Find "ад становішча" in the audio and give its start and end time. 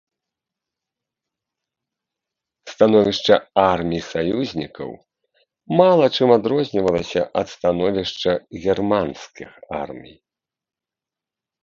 7.43-8.31